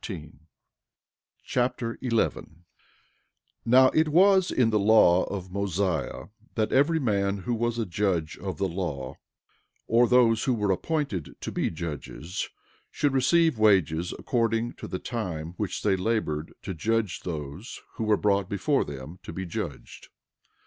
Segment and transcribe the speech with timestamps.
[0.09, 0.29] Alma
[1.43, 2.65] Chapter 11
[3.65, 7.85] 11:1 Now it was in the law of Mosiah that every man who was a
[7.85, 9.17] judge of the law,
[9.85, 12.49] or those who were appointed to be judges,
[12.89, 18.17] should receive wages according to the time which they labored to judge those who were
[18.17, 20.07] brought before them to be judged.